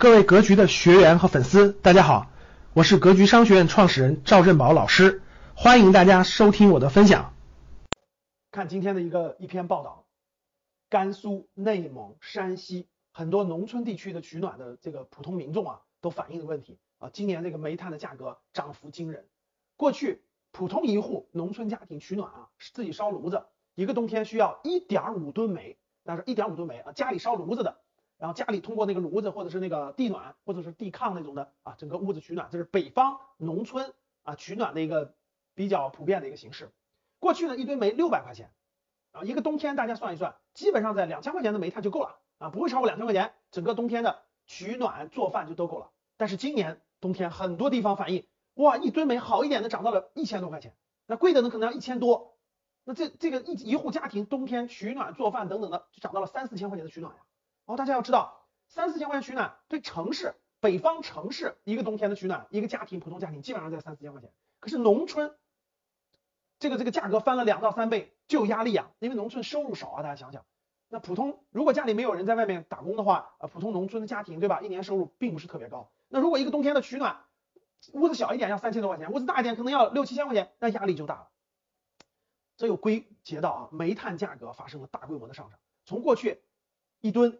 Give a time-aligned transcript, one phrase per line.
[0.00, 2.30] 各位格局的学员和粉丝，大家好，
[2.72, 5.22] 我是格局商学院创始人赵振宝老师，
[5.56, 7.34] 欢迎大家收听我的分享。
[8.52, 10.06] 看今天的一个一篇报道，
[10.88, 19.26] 甘肃、内蒙、山西很多农村地区的取暖的这个普通民众啊，都反映的问题啊，今年这个煤炭的价格涨幅惊人。
[19.76, 20.22] 过去
[20.52, 27.80] 普通一户农村家庭取暖啊，自己烧炉子，一个冬天需要一点五吨煤，但是一点五吨煤啊，家里烧炉子的。
[28.18, 35.14] 然后家里通过那个炉子或者是那个地暖或者是地炕那种的啊，整个屋子取暖，这是北方农村啊取暖的一个
[35.54, 36.70] 比较普遍的一个形式。
[37.20, 38.50] 过去呢，一堆煤六百块钱
[39.12, 45.90] 啊，一个冬天大家算一算，基本上在两千块钱的煤炭就够了啊，不会超过两千块钱，整个冬天的取暖做饭就都够了。
[46.16, 50.74] 但是今年冬天很多地方反映，哇，一吨煤好一点的涨到了一千多块钱，
[51.06, 52.36] 那贵的呢可能要一千多，
[52.82, 57.22] 那这这个一一户家庭冬天取暖做饭等等的就涨到了三四千块钱的取暖呀。
[57.68, 64.32] 哦，大家要知道，三四千块钱取暖，对城市北方城市一个冬天的取暖，一个家庭普通家庭基本上在三四千块钱。
[64.58, 65.36] 可是农村，
[66.58, 70.02] 这个这个价格翻了两到三倍就有压力啊，因为农村收入少啊。
[70.02, 70.46] 大家想想，
[70.88, 75.92] 那普通如果家里没有人在外面打工的话，啊，普通农村的家庭对吧，一年收入并不是特别高。
[76.08, 77.22] 那如果一个冬天的取暖，
[77.92, 81.28] 屋子小一点要三千多块钱，屋子大一点可能要六七千块钱，那压力就大了。
[82.56, 86.40] 这又归结到啊，煤炭价格发生了大规模的上涨，从过去
[87.00, 87.38] 一吨。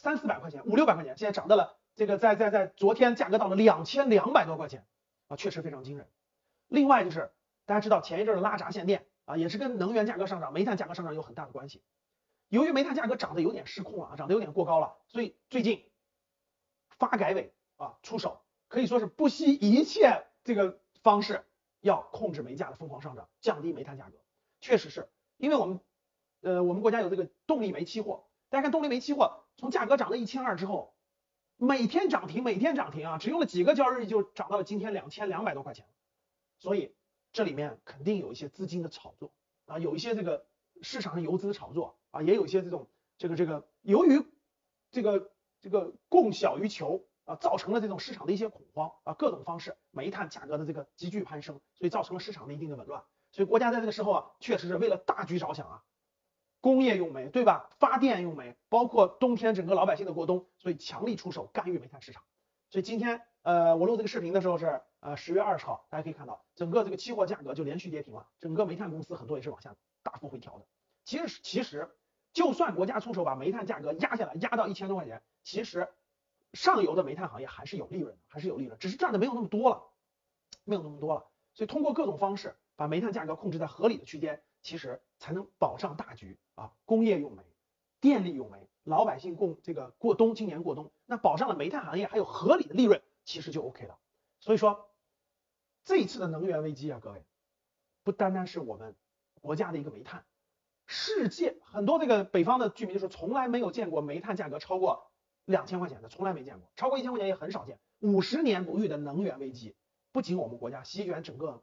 [0.00, 4.86] 三四百块钱，五六百块钱，现在涨到了这个，在在在昨天价格到了两千两百多块钱
[5.28, 6.08] 啊，确实非常惊人。
[6.68, 7.30] 另外就是
[7.66, 11.82] 大家知道前一阵的拉闸限电啊，也是跟能源价格上涨、煤炭价格上涨有很大的关系。
[12.48, 15.84] 由于煤炭价格涨得有点失控了啊，涨得有点过高了，所以最近
[16.88, 21.44] 发改委啊出手，可以说是不惜一切这个方式
[21.80, 24.16] 要控制煤价的疯狂上涨，降低煤炭价格。
[24.62, 25.78] 确实是因为我们
[26.40, 29.39] 呃我们国家有这个动力煤期货，大家看动力煤期货。
[29.60, 30.94] 从价格涨到一千二之后，
[31.58, 35.86] 每天涨停，每天涨停啊，只用了几个交易日就涨到了今天两千两百多块钱，
[36.58, 36.94] 所以
[37.30, 39.34] 这里面肯定有一些资金的炒作
[39.66, 40.46] 啊，有一些这个
[40.80, 42.88] 市场上游资炒作啊，也有一些这种
[43.18, 44.24] 这个这个由于
[44.90, 55.84] 这个这个供小于求啊，造成了这种市场的一些恐慌啊，各种方式煤炭价格的这个急剧攀升，所以造成了市场的一定的紊乱，所以国家在这个时候啊，确实是为了大局着想啊。
[56.60, 57.70] 工业用煤对吧？
[57.78, 62.22] 发电用煤，包括冬天整个老百姓的过冬，所以强力出手干预煤炭市场。
[62.68, 70.66] 所以今天呃，我录这个视频的时候是呃十月二十号，大家可以看到整个这个期货价格就连续跌停了，整个煤炭公司很多也是往下大幅回调的。
[71.04, 71.90] 其实其实
[72.32, 75.88] 就算国家出手把煤炭价格压下来，压到一千多块钱，其实
[76.52, 79.82] 上游的煤炭行业还是有利润的，还是有利润，只是赚的没有那么多了，
[80.64, 81.24] 没有那么多了。
[81.54, 84.42] 所以通过各种方式把煤炭价格控制在合理的区间。
[84.62, 86.72] 其实才能保障大局啊！
[86.84, 87.42] 工业用煤、
[88.00, 93.98] 电力用煤，老百姓供这个过冬，今年过冬，那保障了煤炭行业还有合理的利润，其实就 OK 了。
[94.38, 94.90] 所以说，
[95.84, 97.24] 这一次的能源危机啊，各位，
[98.02, 98.94] 不单单是我们
[99.40, 100.24] 国家的一个煤炭，
[100.86, 105.10] 世界很多这个北方的居民就是，从来没有见过煤炭价格超过
[105.44, 107.78] 两千块钱的，从来没见过，超过一千块钱也很少见。
[107.98, 109.74] 五十年不遇的能源危机，
[110.12, 111.62] 不仅我们国家席卷整个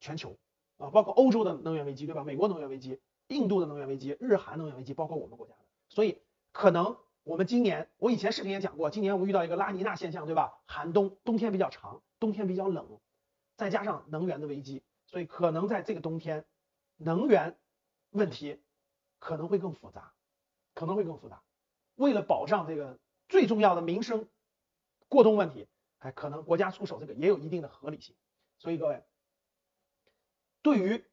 [0.00, 0.38] 全球。
[0.82, 2.24] 啊，包括欧洲的能源危机，对吧？
[2.24, 6.20] 美国能源危机，印度的能源危机，日韩能源危机，包括我们国家的，所以
[6.50, 10.58] 可能我们今年，我以前视频也讲过，今年我们遇到一个拉尼娜现象，对吧？
[10.66, 12.98] 寒冬，冬天比较长，冬天比较冷，
[13.56, 16.44] 再加上能源的危机，所以可能在这个冬天，
[16.96, 17.56] 能源
[18.10, 18.60] 问题
[19.20, 20.12] 可能会更复杂，
[20.74, 21.44] 可能会更复杂。
[21.94, 22.98] 为了保障这个
[23.28, 24.28] 最重要的民生
[25.08, 28.16] 过冬问题，还可能国家出手这个也有一定的合理性，
[28.58, 29.00] 所以各位。
[30.62, 31.04] 对于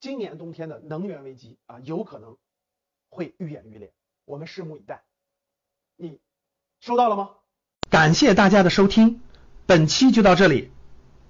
[0.00, 2.36] 今年冬天的能源危机啊，有可能
[3.08, 3.92] 会愈演愈烈，
[4.24, 5.02] 我们拭目以待。
[5.96, 6.20] 你
[6.80, 7.30] 收到了吗？
[7.90, 9.20] 感谢大家的收听，
[9.66, 10.70] 本期就到这里。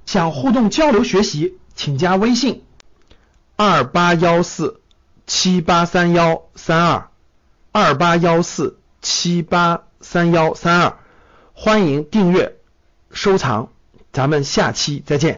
[0.05, 2.65] 想互动交流学习，请加微信
[3.57, 4.81] 二八幺四
[5.27, 7.11] 七八三幺三二
[7.73, 10.99] 二八幺四七八三幺三二，
[11.53, 12.59] 欢迎订阅
[13.11, 13.71] 收藏，
[14.13, 15.37] 咱们下期再见。